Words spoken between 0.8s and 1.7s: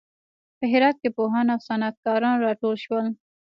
کې پوهان او